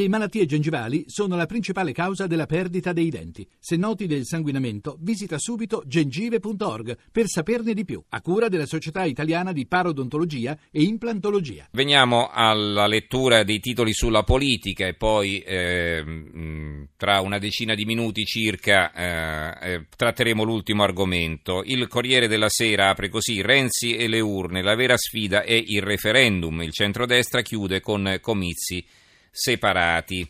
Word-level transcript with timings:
Le 0.00 0.08
malattie 0.08 0.46
gengivali 0.46 1.04
sono 1.08 1.36
la 1.36 1.44
principale 1.44 1.92
causa 1.92 2.26
della 2.26 2.46
perdita 2.46 2.94
dei 2.94 3.10
denti. 3.10 3.46
Se 3.58 3.76
noti 3.76 4.06
del 4.06 4.24
sanguinamento, 4.24 4.96
visita 4.98 5.36
subito 5.38 5.82
gengive.org 5.84 6.96
per 7.12 7.26
saperne 7.26 7.74
di 7.74 7.84
più, 7.84 8.02
a 8.08 8.22
cura 8.22 8.48
della 8.48 8.64
Società 8.64 9.04
Italiana 9.04 9.52
di 9.52 9.66
Parodontologia 9.66 10.56
e 10.70 10.84
Implantologia. 10.84 11.68
Veniamo 11.72 12.30
alla 12.32 12.86
lettura 12.86 13.42
dei 13.42 13.60
titoli 13.60 13.92
sulla 13.92 14.22
politica 14.22 14.86
e 14.86 14.94
poi 14.94 15.40
eh, 15.40 16.86
tra 16.96 17.20
una 17.20 17.36
decina 17.36 17.74
di 17.74 17.84
minuti 17.84 18.24
circa 18.24 18.94
eh, 18.94 19.72
eh, 19.72 19.86
tratteremo 19.94 20.42
l'ultimo 20.44 20.82
argomento. 20.82 21.62
Il 21.62 21.88
Corriere 21.88 22.26
della 22.26 22.48
Sera 22.48 22.88
apre 22.88 23.10
così 23.10 23.42
Renzi 23.42 23.96
e 23.96 24.08
le 24.08 24.20
urne, 24.20 24.62
la 24.62 24.76
vera 24.76 24.96
sfida 24.96 25.42
è 25.42 25.62
il 25.62 25.82
referendum. 25.82 26.62
Il 26.62 26.72
centrodestra 26.72 27.42
chiude 27.42 27.82
con 27.82 28.16
comizi 28.22 28.82
separati. 29.30 30.28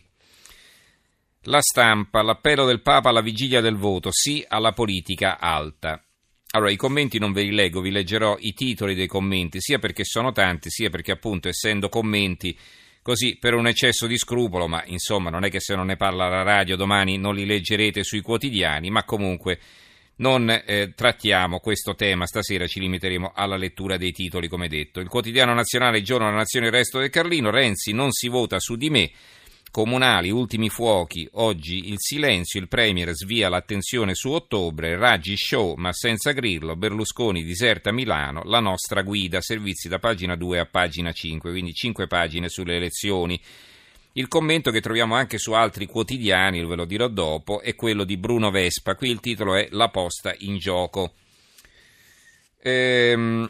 La 1.45 1.61
stampa, 1.61 2.21
l'appello 2.21 2.65
del 2.65 2.81
Papa 2.81 3.09
alla 3.09 3.21
vigilia 3.21 3.61
del 3.61 3.75
voto, 3.75 4.09
sì 4.11 4.45
alla 4.47 4.73
politica 4.73 5.39
alta. 5.39 6.03
Allora, 6.51 6.71
i 6.71 6.75
commenti 6.75 7.17
non 7.17 7.31
ve 7.31 7.43
li 7.43 7.51
leggo, 7.51 7.81
vi 7.81 7.91
leggerò 7.91 8.35
i 8.39 8.53
titoli 8.53 8.93
dei 8.93 9.07
commenti, 9.07 9.61
sia 9.61 9.79
perché 9.79 10.03
sono 10.03 10.31
tanti, 10.31 10.69
sia 10.69 10.89
perché 10.89 11.11
appunto 11.11 11.47
essendo 11.47 11.89
commenti 11.89 12.57
così 13.01 13.37
per 13.37 13.55
un 13.55 13.67
eccesso 13.67 14.05
di 14.05 14.17
scrupolo, 14.17 14.67
ma 14.67 14.83
insomma 14.85 15.29
non 15.29 15.43
è 15.43 15.49
che 15.49 15.59
se 15.59 15.75
non 15.75 15.87
ne 15.87 15.95
parla 15.95 16.27
la 16.27 16.43
radio 16.43 16.75
domani 16.75 17.17
non 17.17 17.35
li 17.35 17.45
leggerete 17.45 18.03
sui 18.03 18.21
quotidiani, 18.21 18.89
ma 18.89 19.03
comunque 19.03 19.59
non 20.21 20.49
eh, 20.49 20.93
trattiamo 20.95 21.59
questo 21.59 21.95
tema, 21.95 22.25
stasera 22.25 22.67
ci 22.67 22.79
limiteremo 22.79 23.31
alla 23.35 23.57
lettura 23.57 23.97
dei 23.97 24.11
titoli, 24.11 24.47
come 24.47 24.67
detto. 24.67 24.99
Il 24.99 25.07
quotidiano 25.07 25.53
nazionale, 25.53 25.97
il 25.97 26.03
giorno 26.03 26.25
della 26.25 26.37
nazione, 26.37 26.67
il 26.67 26.71
resto 26.71 26.99
del 26.99 27.09
Carlino, 27.09 27.49
Renzi 27.49 27.91
non 27.91 28.11
si 28.11 28.27
vota 28.27 28.59
su 28.59 28.75
di 28.75 28.89
me, 28.89 29.11
comunali, 29.71 30.29
ultimi 30.29 30.69
fuochi, 30.69 31.27
oggi 31.33 31.89
il 31.89 31.95
silenzio, 31.97 32.59
il 32.59 32.67
Premier 32.67 33.11
svia 33.13 33.49
l'attenzione 33.49 34.13
su 34.13 34.29
ottobre, 34.29 34.95
Raggi 34.95 35.35
show 35.37 35.75
ma 35.75 35.91
senza 35.91 36.33
Grillo, 36.33 36.75
Berlusconi 36.75 37.43
diserta 37.43 37.91
Milano, 37.91 38.43
la 38.43 38.59
nostra 38.59 39.01
guida, 39.01 39.41
servizi 39.41 39.87
da 39.87 39.97
pagina 39.97 40.35
2 40.35 40.59
a 40.59 40.65
pagina 40.65 41.11
5, 41.11 41.49
quindi 41.49 41.73
5 41.73 42.05
pagine 42.05 42.47
sulle 42.47 42.75
elezioni. 42.75 43.41
Il 44.13 44.27
commento 44.27 44.71
che 44.71 44.81
troviamo 44.81 45.15
anche 45.15 45.37
su 45.37 45.53
altri 45.53 45.85
quotidiani, 45.85 46.65
ve 46.65 46.75
lo 46.75 46.83
dirò 46.83 47.07
dopo, 47.07 47.61
è 47.61 47.75
quello 47.75 48.03
di 48.03 48.17
Bruno 48.17 48.51
Vespa. 48.51 48.95
Qui 48.95 49.09
il 49.09 49.21
titolo 49.21 49.55
è 49.55 49.69
La 49.71 49.87
posta 49.87 50.35
in 50.39 50.57
gioco. 50.57 51.13
Ehm, 52.61 53.49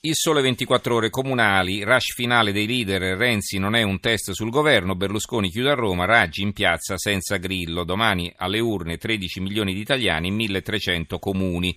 il 0.00 0.14
sole 0.14 0.42
24 0.42 0.94
ore 0.94 1.08
comunali, 1.08 1.82
rush 1.82 2.12
finale 2.12 2.52
dei 2.52 2.66
leader, 2.66 3.16
Renzi 3.16 3.56
non 3.56 3.74
è 3.74 3.80
un 3.80 4.00
test 4.00 4.32
sul 4.32 4.50
governo, 4.50 4.96
Berlusconi 4.96 5.48
chiude 5.48 5.70
a 5.70 5.74
Roma, 5.74 6.04
Raggi 6.04 6.42
in 6.42 6.52
piazza 6.52 6.98
senza 6.98 7.38
grillo, 7.38 7.84
domani 7.84 8.30
alle 8.36 8.60
urne 8.60 8.98
13 8.98 9.40
milioni 9.40 9.72
di 9.72 9.80
italiani 9.80 10.28
in 10.28 10.34
1300 10.34 11.18
comuni. 11.18 11.74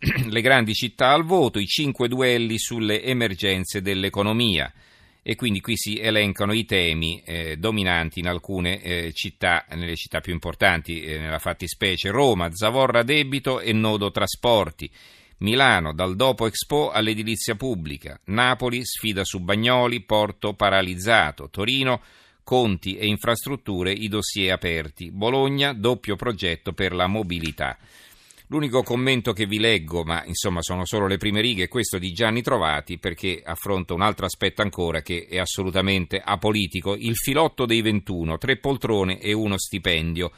Le 0.26 0.40
grandi 0.40 0.74
città 0.74 1.12
al 1.12 1.22
voto, 1.22 1.60
i 1.60 1.66
cinque 1.66 2.08
duelli 2.08 2.58
sulle 2.58 3.04
emergenze 3.04 3.80
dell'economia 3.80 4.72
e 5.22 5.34
quindi 5.34 5.60
qui 5.60 5.76
si 5.76 5.98
elencano 5.98 6.52
i 6.52 6.64
temi 6.64 7.22
eh, 7.24 7.56
dominanti 7.56 8.20
in 8.20 8.28
alcune 8.28 8.80
eh, 8.80 9.12
città, 9.12 9.66
nelle 9.70 9.96
città 9.96 10.20
più 10.20 10.32
importanti, 10.32 11.02
eh, 11.02 11.18
nella 11.18 11.38
fattispecie 11.38 12.10
Roma, 12.10 12.50
Zavorra 12.52 13.02
debito 13.02 13.60
e 13.60 13.72
nodo 13.72 14.10
trasporti. 14.10 14.90
Milano, 15.38 15.94
dal 15.94 16.16
dopo 16.16 16.46
Expo 16.46 16.90
all'edilizia 16.90 17.54
pubblica. 17.54 18.18
Napoli, 18.24 18.84
sfida 18.84 19.24
su 19.24 19.40
Bagnoli, 19.40 20.00
porto 20.02 20.52
paralizzato. 20.52 21.48
Torino, 21.48 22.02
conti 22.44 22.96
e 22.96 23.06
infrastrutture, 23.06 23.90
i 23.90 24.08
dossier 24.08 24.52
aperti. 24.52 25.10
Bologna, 25.10 25.72
doppio 25.72 26.16
progetto 26.16 26.72
per 26.72 26.92
la 26.92 27.06
mobilità. 27.06 27.78
L'unico 28.52 28.82
commento 28.82 29.32
che 29.32 29.46
vi 29.46 29.60
leggo, 29.60 30.02
ma 30.02 30.24
insomma 30.24 30.60
sono 30.60 30.84
solo 30.84 31.06
le 31.06 31.18
prime 31.18 31.40
righe, 31.40 31.64
è 31.64 31.68
questo 31.68 31.98
di 31.98 32.10
Gianni 32.10 32.42
Trovati, 32.42 32.98
perché 32.98 33.40
affronta 33.44 33.94
un 33.94 34.00
altro 34.00 34.26
aspetto 34.26 34.60
ancora 34.60 35.02
che 35.02 35.28
è 35.30 35.38
assolutamente 35.38 36.20
apolitico, 36.20 36.96
il 36.96 37.14
filotto 37.14 37.64
dei 37.64 37.80
21, 37.80 38.38
tre 38.38 38.56
poltrone 38.56 39.20
e 39.20 39.32
uno 39.32 39.56
stipendio. 39.56 40.32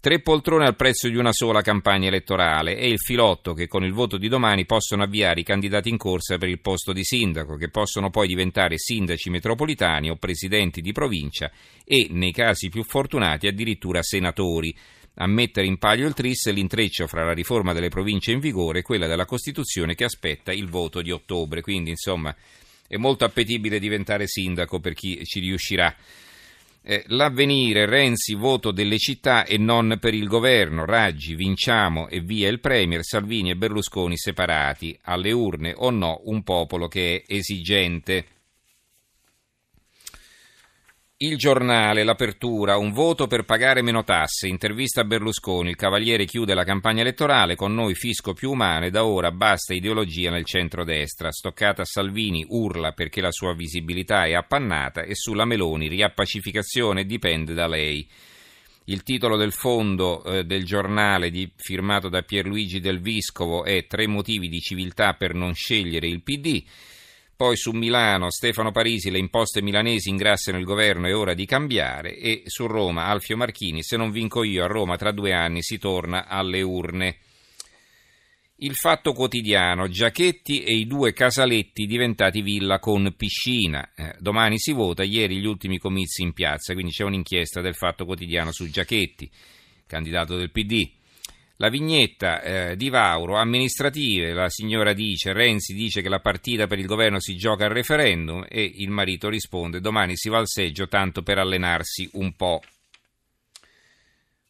Tre 0.00 0.20
poltrone 0.20 0.64
al 0.64 0.74
prezzo 0.74 1.06
di 1.08 1.16
una 1.16 1.32
sola 1.32 1.60
campagna 1.60 2.08
elettorale. 2.08 2.78
E 2.78 2.88
il 2.88 2.98
filotto 2.98 3.52
che 3.52 3.68
con 3.68 3.84
il 3.84 3.92
voto 3.92 4.16
di 4.16 4.28
domani 4.28 4.64
possono 4.64 5.02
avviare 5.02 5.40
i 5.40 5.44
candidati 5.44 5.90
in 5.90 5.98
corsa 5.98 6.38
per 6.38 6.48
il 6.48 6.60
posto 6.60 6.94
di 6.94 7.04
sindaco, 7.04 7.56
che 7.56 7.68
possono 7.68 8.08
poi 8.08 8.26
diventare 8.26 8.78
sindaci 8.78 9.28
metropolitani 9.28 10.08
o 10.08 10.16
presidenti 10.16 10.80
di 10.80 10.92
provincia 10.92 11.50
e, 11.84 12.06
nei 12.08 12.32
casi 12.32 12.70
più 12.70 12.84
fortunati, 12.84 13.46
addirittura 13.46 14.02
senatori 14.02 14.74
a 15.16 15.26
mettere 15.26 15.66
in 15.66 15.78
palio 15.78 16.08
il 16.08 16.14
tris 16.14 16.50
l'intreccio 16.50 17.06
fra 17.06 17.24
la 17.24 17.32
riforma 17.32 17.72
delle 17.72 17.88
province 17.88 18.32
in 18.32 18.40
vigore 18.40 18.80
e 18.80 18.82
quella 18.82 19.06
della 19.06 19.26
Costituzione 19.26 19.94
che 19.94 20.04
aspetta 20.04 20.52
il 20.52 20.68
voto 20.68 21.02
di 21.02 21.10
ottobre. 21.10 21.60
Quindi, 21.60 21.90
insomma, 21.90 22.34
è 22.86 22.96
molto 22.96 23.24
appetibile 23.24 23.78
diventare 23.78 24.26
sindaco 24.26 24.80
per 24.80 24.94
chi 24.94 25.24
ci 25.24 25.40
riuscirà. 25.40 25.94
Eh, 26.86 27.02
l'avvenire, 27.06 27.86
Renzi, 27.86 28.34
voto 28.34 28.70
delle 28.70 28.98
città 28.98 29.44
e 29.44 29.56
non 29.56 29.96
per 29.98 30.12
il 30.12 30.26
governo, 30.26 30.84
Raggi, 30.84 31.34
vinciamo 31.34 32.08
e 32.08 32.20
via 32.20 32.48
il 32.48 32.60
Premier, 32.60 33.02
Salvini 33.02 33.50
e 33.50 33.56
Berlusconi 33.56 34.18
separati, 34.18 34.98
alle 35.04 35.32
urne 35.32 35.72
o 35.74 35.88
no 35.88 36.20
un 36.24 36.42
popolo 36.42 36.86
che 36.86 37.24
è 37.26 37.32
esigente. 37.32 38.26
Il 41.26 41.38
giornale, 41.38 42.04
l'apertura, 42.04 42.76
un 42.76 42.92
voto 42.92 43.26
per 43.26 43.44
pagare 43.44 43.80
meno 43.80 44.04
tasse, 44.04 44.46
intervista 44.46 45.00
a 45.00 45.04
Berlusconi, 45.04 45.70
il 45.70 45.74
Cavaliere 45.74 46.26
chiude 46.26 46.52
la 46.52 46.64
campagna 46.64 47.00
elettorale, 47.00 47.56
con 47.56 47.72
noi 47.72 47.94
fisco 47.94 48.34
più 48.34 48.50
umano 48.50 48.84
e 48.84 48.90
da 48.90 49.06
ora 49.06 49.30
basta 49.30 49.72
ideologia 49.72 50.30
nel 50.30 50.44
centrodestra, 50.44 51.32
stoccata 51.32 51.80
a 51.80 51.86
Salvini 51.86 52.44
urla 52.46 52.92
perché 52.92 53.22
la 53.22 53.30
sua 53.30 53.54
visibilità 53.54 54.26
è 54.26 54.34
appannata 54.34 55.00
e 55.00 55.14
sulla 55.14 55.46
Meloni 55.46 55.88
riappacificazione 55.88 57.06
dipende 57.06 57.54
da 57.54 57.68
lei. 57.68 58.06
Il 58.84 59.02
titolo 59.02 59.38
del 59.38 59.52
fondo 59.52 60.22
eh, 60.24 60.44
del 60.44 60.66
giornale 60.66 61.30
di, 61.30 61.50
firmato 61.56 62.10
da 62.10 62.20
Pierluigi 62.20 62.80
Del 62.80 63.00
Viscovo 63.00 63.64
è 63.64 63.86
Tre 63.86 64.06
motivi 64.06 64.50
di 64.50 64.60
civiltà 64.60 65.14
per 65.14 65.32
non 65.32 65.54
scegliere 65.54 66.06
il 66.06 66.20
PD. 66.20 66.62
Poi 67.36 67.56
su 67.56 67.72
Milano, 67.72 68.30
Stefano 68.30 68.70
Parisi, 68.70 69.10
le 69.10 69.18
imposte 69.18 69.60
milanesi 69.60 70.08
ingrassano 70.08 70.56
il 70.56 70.64
governo, 70.64 71.08
è 71.08 71.16
ora 71.16 71.34
di 71.34 71.46
cambiare. 71.46 72.16
E 72.16 72.42
su 72.46 72.66
Roma, 72.66 73.06
Alfio 73.06 73.36
Marchini, 73.36 73.82
se 73.82 73.96
non 73.96 74.12
vinco 74.12 74.44
io 74.44 74.62
a 74.62 74.68
Roma 74.68 74.96
tra 74.96 75.10
due 75.10 75.32
anni 75.32 75.60
si 75.60 75.78
torna 75.78 76.28
alle 76.28 76.62
urne. 76.62 77.18
Il 78.58 78.74
fatto 78.74 79.12
quotidiano, 79.12 79.88
Giachetti 79.88 80.62
e 80.62 80.76
i 80.76 80.86
due 80.86 81.12
casaletti 81.12 81.86
diventati 81.86 82.40
villa 82.40 82.78
con 82.78 83.12
piscina. 83.16 83.92
Eh, 83.96 84.14
domani 84.20 84.60
si 84.60 84.70
vota, 84.70 85.02
ieri 85.02 85.40
gli 85.40 85.46
ultimi 85.46 85.78
comizi 85.78 86.22
in 86.22 86.32
piazza, 86.32 86.72
quindi 86.72 86.92
c'è 86.92 87.02
un'inchiesta 87.02 87.60
del 87.60 87.74
fatto 87.74 88.04
quotidiano 88.04 88.52
su 88.52 88.70
Giachetti, 88.70 89.28
candidato 89.86 90.36
del 90.36 90.52
PD. 90.52 90.88
La 91.58 91.68
vignetta 91.68 92.42
eh, 92.42 92.76
di 92.76 92.88
Vauro, 92.88 93.36
amministrative, 93.36 94.32
la 94.32 94.48
signora 94.48 94.92
dice, 94.92 95.32
Renzi 95.32 95.72
dice 95.72 96.02
che 96.02 96.08
la 96.08 96.18
partita 96.18 96.66
per 96.66 96.80
il 96.80 96.86
governo 96.86 97.20
si 97.20 97.36
gioca 97.36 97.66
al 97.66 97.70
referendum 97.70 98.44
e 98.48 98.64
il 98.64 98.90
marito 98.90 99.28
risponde 99.28 99.80
domani 99.80 100.16
si 100.16 100.28
va 100.28 100.38
al 100.38 100.48
seggio 100.48 100.88
tanto 100.88 101.22
per 101.22 101.38
allenarsi 101.38 102.08
un 102.14 102.34
po'. 102.34 102.60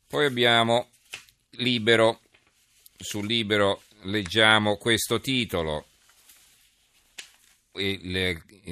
Poi 0.07 0.25
abbiamo 0.25 0.89
Libero, 1.57 2.21
sul 2.97 3.27
Libero 3.27 3.83
leggiamo 4.05 4.77
questo 4.77 5.21
titolo. 5.21 5.87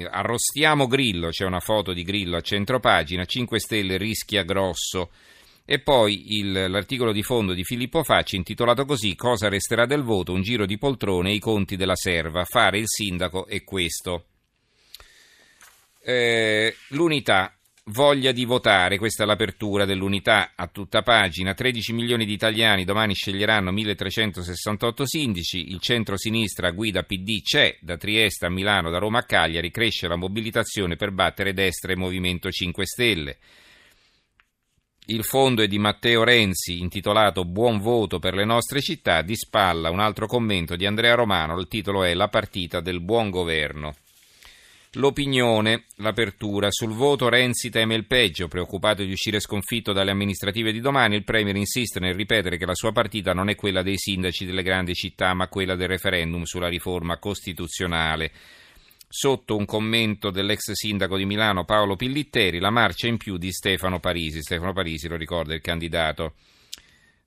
arrostiamo 0.09 0.87
Grillo, 0.87 1.29
c'è 1.29 1.45
una 1.45 1.59
foto 1.59 1.93
di 1.93 2.01
Grillo 2.01 2.37
a 2.37 2.41
centropagina, 2.41 3.25
5 3.25 3.59
Stelle 3.59 3.97
rischia 3.97 4.41
grosso. 4.41 5.11
E 5.65 5.79
poi 5.79 6.37
il, 6.39 6.69
l'articolo 6.69 7.13
di 7.13 7.23
fondo 7.23 7.53
di 7.53 7.63
Filippo 7.63 8.03
Facci 8.03 8.35
intitolato 8.35 8.83
così 8.83 9.15
Cosa 9.15 9.47
resterà 9.47 9.85
del 9.85 10.03
voto? 10.03 10.33
Un 10.33 10.41
giro 10.41 10.65
di 10.65 10.77
poltrone 10.77 11.29
e 11.29 11.35
i 11.35 11.39
conti 11.39 11.77
della 11.77 11.95
serva. 11.95 12.43
Fare 12.43 12.79
il 12.79 12.87
sindaco 12.87 13.47
è 13.47 13.63
questo. 13.63 14.25
Eh, 16.03 16.75
l'unità, 16.89 17.55
voglia 17.85 18.33
di 18.33 18.43
votare, 18.43 18.97
questa 18.97 19.23
è 19.23 19.25
l'apertura 19.25 19.85
dell'unità 19.85 20.51
a 20.53 20.67
tutta 20.67 21.01
pagina. 21.01 21.53
13 21.53 21.93
milioni 21.93 22.25
di 22.25 22.33
italiani 22.33 22.83
domani 22.83 23.13
sceglieranno 23.13 23.71
1368 23.71 25.05
sindaci. 25.05 25.69
Il 25.69 25.79
centro-sinistra 25.79 26.71
guida 26.71 27.03
PD 27.03 27.41
c'è, 27.41 27.77
da 27.79 27.95
Trieste 27.95 28.47
a 28.47 28.49
Milano, 28.49 28.89
da 28.89 28.97
Roma 28.97 29.19
a 29.19 29.23
Cagliari. 29.23 29.71
Cresce 29.71 30.09
la 30.09 30.17
mobilitazione 30.17 30.97
per 30.97 31.11
battere 31.11 31.53
destra 31.53 31.93
e 31.93 31.95
Movimento 31.95 32.51
5 32.51 32.85
Stelle. 32.85 33.37
Il 35.07 35.25
fondo 35.25 35.61
è 35.61 35.67
di 35.67 35.79
Matteo 35.79 36.23
Renzi, 36.23 36.79
intitolato 36.79 37.43
Buon 37.43 37.79
voto 37.79 38.19
per 38.19 38.33
le 38.33 38.45
nostre 38.45 38.79
città, 38.79 39.21
di 39.21 39.35
spalla 39.35 39.89
un 39.89 39.99
altro 39.99 40.27
commento 40.27 40.77
di 40.77 40.85
Andrea 40.85 41.13
Romano, 41.13 41.59
il 41.59 41.67
titolo 41.67 42.05
è 42.05 42.13
La 42.13 42.29
partita 42.29 42.79
del 42.79 43.01
buon 43.01 43.29
governo. 43.29 43.95
L'opinione, 44.93 45.87
l'apertura. 45.97 46.69
Sul 46.71 46.93
voto 46.93 47.27
Renzi 47.27 47.69
teme 47.69 47.95
il 47.95 48.05
peggio, 48.05 48.47
preoccupato 48.47 49.03
di 49.03 49.11
uscire 49.11 49.41
sconfitto 49.41 49.91
dalle 49.91 50.11
amministrative 50.11 50.71
di 50.71 50.79
domani, 50.79 51.15
il 51.15 51.25
Premier 51.25 51.57
insiste 51.57 51.99
nel 51.99 52.15
ripetere 52.15 52.55
che 52.55 52.65
la 52.65 52.75
sua 52.75 52.93
partita 52.93 53.33
non 53.33 53.49
è 53.49 53.55
quella 53.55 53.81
dei 53.81 53.97
sindaci 53.97 54.45
delle 54.45 54.63
grandi 54.63 54.93
città, 54.93 55.33
ma 55.33 55.49
quella 55.49 55.75
del 55.75 55.89
referendum 55.89 56.43
sulla 56.43 56.69
riforma 56.69 57.17
costituzionale. 57.17 58.31
Sotto 59.15 59.55
un 59.55 59.65
commento 59.65 60.31
dell'ex 60.31 60.71
sindaco 60.71 61.17
di 61.17 61.25
Milano 61.25 61.65
Paolo 61.65 61.95
Pillitteri, 61.95 62.57
la 62.57 62.71
marcia 62.71 63.05
in 63.05 63.17
più 63.17 63.37
di 63.37 63.51
Stefano 63.51 63.99
Parisi. 63.99 64.41
Stefano 64.41 64.73
Parisi, 64.73 65.07
lo 65.07 65.17
ricorda, 65.17 65.53
il 65.53 65.61
candidato 65.61 66.33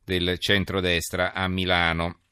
del 0.03 0.37
centrodestra 0.41 1.33
a 1.33 1.47
Milano. 1.47 2.23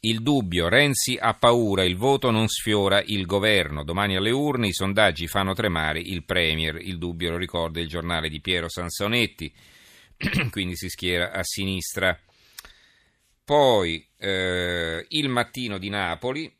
Il 0.00 0.20
dubbio, 0.20 0.68
Renzi 0.68 1.16
ha 1.16 1.34
paura, 1.34 1.84
il 1.84 1.94
voto 1.94 2.32
non 2.32 2.48
sfiora 2.48 3.00
il 3.06 3.24
governo. 3.24 3.84
Domani 3.84 4.16
alle 4.16 4.32
urne 4.32 4.66
i 4.66 4.72
sondaggi 4.72 5.28
fanno 5.28 5.54
tremare 5.54 6.00
il 6.00 6.24
Premier. 6.24 6.74
Il 6.80 6.98
dubbio 6.98 7.30
lo 7.30 7.36
ricorda 7.36 7.78
il 7.78 7.86
giornale 7.86 8.28
di 8.28 8.40
Piero 8.40 8.68
Sansonetti, 8.68 9.54
quindi 10.50 10.74
si 10.74 10.88
schiera 10.88 11.30
a 11.30 11.44
sinistra. 11.44 12.18
Poi 13.44 14.04
eh, 14.18 15.06
il 15.08 15.28
mattino 15.28 15.78
di 15.78 15.88
Napoli, 15.88 16.52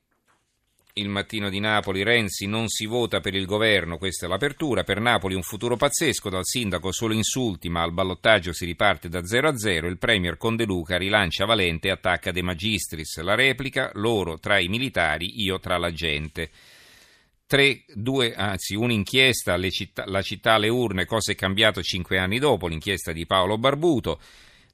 il 0.99 1.09
mattino 1.11 1.51
di 1.51 1.61
Napoli, 1.61 2.03
Renzi 2.03 2.47
non 2.47 2.69
si 2.69 2.87
vota 2.87 3.21
per 3.21 3.35
il 3.35 3.45
governo, 3.45 3.99
questa 3.99 4.25
è 4.25 4.29
l'apertura, 4.31 4.83
per 4.83 4.99
Napoli 4.99 5.35
un 5.35 5.43
futuro 5.43 5.77
pazzesco, 5.77 6.31
dal 6.31 6.47
sindaco 6.47 6.91
solo 6.91 7.13
insulti 7.13 7.69
ma 7.69 7.83
al 7.83 7.93
ballottaggio 7.93 8.55
si 8.55 8.65
riparte 8.65 9.11
da 9.11 9.23
0 9.23 9.49
a 9.49 9.59
0, 9.59 9.89
il 9.89 9.99
premier 9.99 10.39
Conde 10.39 10.65
Luca 10.65 10.97
rilancia 10.97 11.45
Valente 11.45 11.89
e 11.89 11.91
attacca 11.91 12.33
De 12.33 12.41
Magistris, 12.41 13.21
la 13.21 13.35
replica, 13.35 13.91
loro 13.95 14.39
tra 14.39 14.59
i 14.59 14.69
militari, 14.69 15.43
io 15.43 15.61
tra 15.61 15.77
la 15.77 15.93
gente. 15.93 16.49
Tre, 17.47 17.85
due, 17.93 18.35
anzi, 18.35 18.75
un'inchiesta, 18.75 19.61
città, 19.69 20.05
la 20.07 20.23
città 20.23 20.55
alle 20.55 20.69
urne, 20.69 21.05
cosa 21.05 21.31
è 21.31 21.35
cambiato 21.35 21.83
cinque 21.83 22.17
anni 22.17 22.39
dopo, 22.39 22.69
l'inchiesta 22.69 23.13
di 23.13 23.27
Paolo 23.27 23.59
Barbuto, 23.59 24.19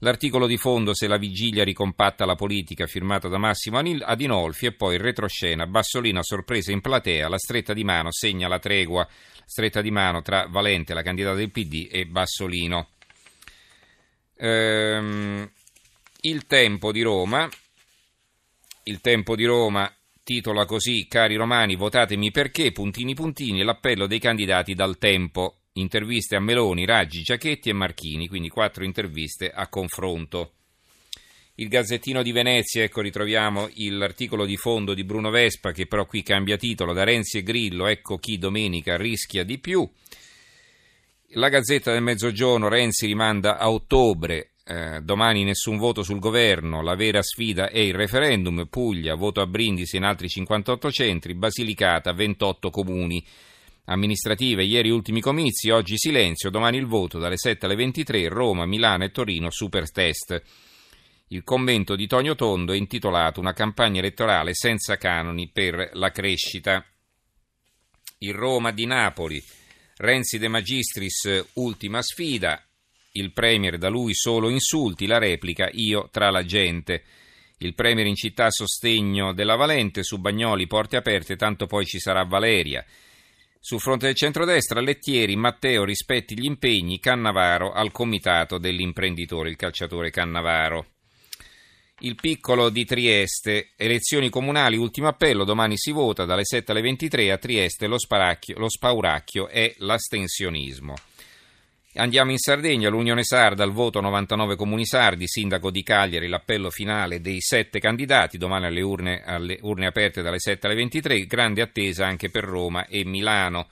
L'articolo 0.05 0.49
di 0.49 0.57
fondo 0.57 0.95
Se 0.95 1.07
la 1.07 1.17
vigilia 1.17 1.63
ricompatta 1.63 2.25
la 2.25 2.35
politica, 2.35 2.87
firmato 2.87 3.29
da 3.29 3.39
Massimo 3.39 3.79
Adinolfi, 3.79 4.67
e 4.67 4.73
poi 4.73 4.95
il 4.95 5.01
retroscena 5.01 5.67
Bassolino 5.69 6.25
sorpresa 6.25 6.73
in 6.73 6.81
platea, 6.81 7.29
la 7.29 7.39
stretta 7.39 7.73
di 7.73 7.85
mano 7.85 8.11
segna 8.11 8.49
la 8.49 8.59
tregua, 8.59 9.07
stretta 9.45 9.81
di 9.81 9.93
mano 9.93 10.21
tra 10.21 10.47
Valente, 10.49 10.93
la 10.93 11.03
candidata 11.03 11.37
del 11.37 11.53
PD, 11.53 11.89
e 11.89 12.07
Bassolino. 12.07 12.89
Ehm, 14.39 15.49
il 16.23 16.47
tempo 16.47 16.91
di 16.91 17.03
Roma, 17.03 17.49
il 18.85 19.01
tempo 19.01 19.37
di 19.37 19.45
Roma 19.45 19.93
titola 20.25 20.65
così, 20.65 21.07
cari 21.07 21.37
romani, 21.37 21.77
votatemi 21.77 22.33
perché, 22.33 22.73
puntini 22.73 23.15
puntini, 23.15 23.63
l'appello 23.63 24.09
dei 24.09 24.19
candidati 24.19 24.75
dal 24.75 24.99
tempo 24.99 25.59
interviste 25.75 26.37
a 26.37 26.41
Meloni, 26.41 26.85
Raggi, 26.85 27.23
Giachetti 27.23 27.71
e 27.71 27.73
Marchini, 27.73 28.29
quindi 28.29 28.49
quattro 28.49 28.85
interviste 28.85 29.51
a 29.51 29.69
confronto. 29.69 30.53
Il 31.57 31.69
Gazzettino 31.69 32.23
di 32.23 32.33
Venezia, 32.33 32.83
ecco 32.83 33.03
ritroviamo 33.03 33.69
l'articolo 33.91 34.47
di 34.47 34.57
fondo 34.57 34.95
di 34.95 35.05
Bruno 35.05 35.31
Vespa 35.31 35.73
che 35.73 35.87
però 35.87 36.07
qui 36.07 36.23
cambia 36.23 36.57
titolo, 36.57 36.93
da 36.93 37.05
Renzi 37.05 37.39
e 37.39 37.43
Grillo, 37.43 37.87
ecco 37.87 38.17
chi 38.17 38.39
domenica 38.39 38.97
rischia 38.97 39.45
di 39.45 39.59
più. 39.59 39.89
La 41.35 41.49
Gazzetta 41.49 41.93
del 41.93 42.03
Mezzogiorno, 42.03 42.69
Renzi 42.69 43.07
rimanda 43.07 43.59
a 43.59 43.71
ottobre, 43.71 44.53
eh, 44.65 45.01
domani 45.03 45.45
nessun 45.45 45.77
voto 45.77 46.03
sul 46.03 46.19
governo, 46.19 46.83
la 46.83 46.95
vera 46.95 47.23
sfida 47.23 47.71
è 47.71 47.79
il 47.79 47.95
referendum, 47.95 48.67
Puglia, 48.69 49.15
voto 49.15 49.41
a 49.41 49.47
Brindisi 49.47 49.97
in 49.97 50.05
altri 50.05 50.29
58 50.29 50.91
centri, 50.91 51.35
Basilicata, 51.35 52.13
28 52.13 52.71
comuni 52.71 53.25
amministrative, 53.85 54.65
ieri 54.65 54.91
ultimi 54.91 55.21
comizi, 55.21 55.71
oggi 55.71 55.99
silenzio, 55.99 56.51
domani 56.51 56.77
il 56.77 56.87
voto 56.87 57.19
dalle 57.19 57.37
7 57.37 57.67
alle 57.67 57.75
23, 57.75 58.29
Roma, 58.29 58.67
Milano 58.67 59.05
e 59.05 59.11
Torino 59.11 59.51
super 59.51 59.91
test. 59.91 60.43
Il 61.29 61.45
commento 61.45 61.97
di 61.97 62.07
Tonio 62.07 62.35
Tondo 62.35 62.73
è 62.73 62.77
intitolato 62.77 63.41
Una 63.41 63.55
campagna 63.55 64.01
elettorale 64.01 64.55
senza 64.55 64.97
canoni 64.97 65.49
per 65.49 65.91
la 65.95 66.11
crescita. 66.11 66.85
Il 68.19 68.35
Roma 68.35 68.71
di 68.71 68.85
Napoli, 68.87 69.43
Renzi 69.97 70.39
De 70.39 70.49
Magistris, 70.49 71.47
ultima 71.55 72.03
sfida, 72.03 72.63
il 73.13 73.33
Premier 73.33 73.79
da 73.79 73.89
lui 73.89 74.15
solo 74.15 74.49
insulti, 74.49 75.07
la 75.07 75.19
replica 75.19 75.69
io 75.73 76.09
tra 76.11 76.31
la 76.31 76.45
gente. 76.45 77.03
Il 77.59 77.75
Premier 77.75 78.07
in 78.07 78.15
città 78.15 78.51
sostegno 78.51 79.33
della 79.33 79.55
Valente, 79.55 80.03
su 80.03 80.19
Bagnoli 80.19 80.67
porte 80.67 80.97
aperte, 80.97 81.37
tanto 81.37 81.67
poi 81.67 81.85
ci 81.85 81.99
sarà 81.99 82.25
Valeria. 82.25 82.85
Sul 83.65 83.79
fronte 83.79 84.07
del 84.07 84.17
centrodestra, 84.17 84.81
Lettieri, 84.81 85.37
Matteo 85.37 85.85
rispetti 85.85 86.37
gli 86.37 86.47
impegni, 86.47 86.99
Cannavaro 86.99 87.71
al 87.71 87.93
comitato 87.93 88.59
dell'imprenditore, 88.59 89.51
il 89.51 89.55
calciatore 89.55 90.11
Cannavaro. 90.11 90.87
Il 92.01 92.17
piccolo 92.17 92.71
di 92.71 92.85
Trieste, 92.85 93.71
elezioni 93.77 94.31
comunali, 94.31 94.77
ultimo 94.77 95.07
appello, 95.07 95.45
domani 95.45 95.79
si 95.79 95.93
vota 95.93 96.25
dalle 96.25 96.45
7 96.45 96.73
alle 96.73 96.81
23 96.81 97.31
a 97.31 97.39
Trieste, 97.39 97.87
lo, 97.87 97.99
lo 98.57 98.69
spauracchio 98.69 99.47
è 99.47 99.73
l'astensionismo. 99.79 100.97
Andiamo 101.97 102.31
in 102.31 102.39
Sardegna, 102.39 102.89
l'Unione 102.89 103.23
Sarda, 103.23 103.65
al 103.65 103.71
voto 103.71 104.01
99 104.01 104.57
comuni 104.57 104.87
sardi, 104.87 105.29
sindaco 105.29 105.71
di 105.71 105.83
Cagliari, 105.83 106.27
l'appello 106.27 106.71
finale 106.71 107.21
dei 107.21 107.43
sette 107.43 107.81
candidati, 107.81 108.39
domani 108.39 108.65
alle 108.65 108.81
urne, 108.81 109.23
alle 109.23 109.59
urne 109.61 109.89
aperte 109.89 110.23
dalle 110.23 110.39
7 110.39 110.67
alle 110.67 110.77
23, 110.77 111.27
grande 111.27 111.61
attesa 111.61 112.07
anche 112.07 112.31
per 112.31 112.45
Roma 112.45 112.87
e 112.87 113.05
Milano. 113.05 113.69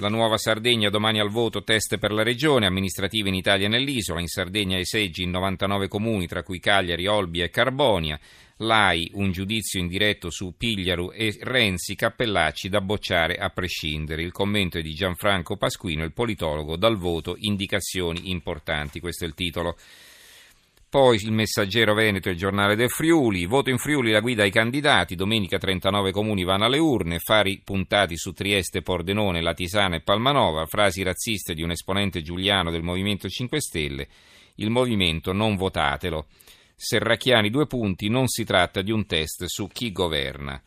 La 0.00 0.08
nuova 0.08 0.38
Sardegna 0.38 0.90
domani 0.90 1.18
al 1.18 1.28
voto, 1.28 1.64
test 1.64 1.98
per 1.98 2.12
la 2.12 2.22
regione, 2.22 2.66
amministrative 2.66 3.30
in 3.30 3.34
Italia 3.34 3.66
e 3.66 3.68
nell'isola, 3.68 4.20
in 4.20 4.28
Sardegna 4.28 4.78
i 4.78 4.84
seggi 4.84 5.24
in 5.24 5.30
99 5.30 5.88
comuni, 5.88 6.28
tra 6.28 6.44
cui 6.44 6.60
Cagliari, 6.60 7.08
Olbia 7.08 7.44
e 7.44 7.50
Carbonia. 7.50 8.16
L'AI, 8.58 9.10
un 9.14 9.32
giudizio 9.32 9.80
indiretto 9.80 10.30
su 10.30 10.54
Pigliaru 10.56 11.10
e 11.12 11.36
Renzi, 11.40 11.96
Cappellacci 11.96 12.68
da 12.68 12.80
bocciare 12.80 13.38
a 13.38 13.50
prescindere. 13.50 14.22
Il 14.22 14.30
commento 14.30 14.78
è 14.78 14.82
di 14.82 14.94
Gianfranco 14.94 15.56
Pasquino, 15.56 16.04
il 16.04 16.12
politologo, 16.12 16.76
dal 16.76 16.96
voto 16.96 17.34
indicazioni 17.36 18.30
importanti. 18.30 19.00
Questo 19.00 19.24
è 19.24 19.26
il 19.26 19.34
titolo. 19.34 19.76
Poi 20.90 21.16
il 21.16 21.32
Messaggero 21.32 21.92
Veneto 21.92 22.30
e 22.30 22.32
il 22.32 22.38
Giornale 22.38 22.74
del 22.74 22.88
Friuli, 22.88 23.44
voto 23.44 23.68
in 23.68 23.76
Friuli 23.76 24.10
la 24.10 24.20
guida 24.20 24.44
ai 24.44 24.50
candidati, 24.50 25.16
domenica 25.16 25.58
39 25.58 26.12
comuni 26.12 26.44
vanno 26.44 26.64
alle 26.64 26.78
urne, 26.78 27.18
fari 27.18 27.60
puntati 27.62 28.16
su 28.16 28.32
Trieste, 28.32 28.80
Pordenone, 28.80 29.42
Latisana 29.42 29.96
e 29.96 30.00
Palmanova, 30.00 30.64
frasi 30.64 31.02
razziste 31.02 31.52
di 31.52 31.62
un 31.62 31.72
esponente 31.72 32.22
giuliano 32.22 32.70
del 32.70 32.82
Movimento 32.82 33.28
5 33.28 33.60
Stelle, 33.60 34.08
il 34.54 34.70
movimento 34.70 35.34
non 35.34 35.56
votatelo. 35.56 36.28
Serracchiani 36.74 37.50
due 37.50 37.66
punti, 37.66 38.08
non 38.08 38.26
si 38.26 38.44
tratta 38.44 38.80
di 38.80 38.90
un 38.90 39.04
test 39.04 39.44
su 39.44 39.68
chi 39.68 39.92
governa. 39.92 40.58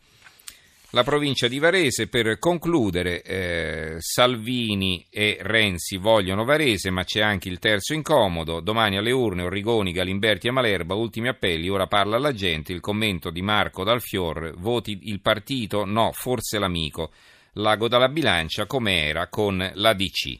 La 0.94 1.04
provincia 1.04 1.48
di 1.48 1.58
Varese, 1.58 2.06
per 2.06 2.38
concludere, 2.38 3.22
eh, 3.22 3.96
Salvini 3.98 5.02
e 5.08 5.38
Renzi 5.40 5.96
vogliono 5.96 6.44
Varese, 6.44 6.90
ma 6.90 7.02
c'è 7.02 7.22
anche 7.22 7.48
il 7.48 7.58
terzo 7.58 7.94
incomodo. 7.94 8.60
Domani 8.60 8.98
alle 8.98 9.10
urne 9.10 9.44
Orrigoni, 9.44 9.92
Galimberti 9.92 10.48
e 10.48 10.50
Malerba, 10.50 10.94
ultimi 10.94 11.28
appelli, 11.28 11.70
ora 11.70 11.86
parla 11.86 12.18
la 12.18 12.34
gente. 12.34 12.74
Il 12.74 12.80
commento 12.80 13.30
di 13.30 13.40
Marco 13.40 13.84
Dalfior, 13.84 14.52
voti 14.58 14.98
il 15.04 15.20
partito? 15.20 15.86
No, 15.86 16.10
forse 16.12 16.58
l'amico. 16.58 17.10
Lago 17.52 17.88
dalla 17.88 18.10
bilancia, 18.10 18.66
come 18.66 19.06
era 19.06 19.28
con 19.28 19.70
la 19.72 19.94
DC. 19.94 20.36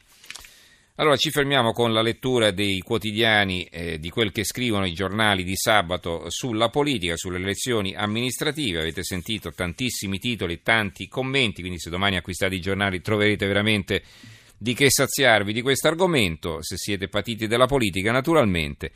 Allora 0.97 1.15
ci 1.15 1.31
fermiamo 1.31 1.71
con 1.71 1.91
la 1.91 2.03
lettura 2.03 2.51
dei 2.51 2.79
quotidiani, 2.81 3.63
eh, 3.63 3.97
di 3.97 4.11
quel 4.11 4.31
che 4.31 4.43
scrivono 4.43 4.85
i 4.85 4.93
giornali 4.93 5.43
di 5.43 5.55
sabato 5.55 6.25
sulla 6.27 6.69
politica, 6.69 7.17
sulle 7.17 7.39
elezioni 7.39 7.95
amministrative. 7.95 8.81
Avete 8.81 9.03
sentito 9.03 9.51
tantissimi 9.53 10.19
titoli, 10.19 10.61
tanti 10.61 11.07
commenti, 11.07 11.61
quindi 11.61 11.79
se 11.79 11.89
domani 11.89 12.17
acquistate 12.17 12.53
i 12.53 12.61
giornali 12.61 13.01
troverete 13.01 13.47
veramente 13.47 14.03
di 14.55 14.75
che 14.75 14.91
saziarvi 14.91 15.51
di 15.51 15.63
questo 15.63 15.87
argomento, 15.87 16.61
se 16.61 16.77
siete 16.77 17.07
patiti 17.07 17.47
della 17.47 17.65
politica 17.65 18.11
naturalmente. 18.11 18.91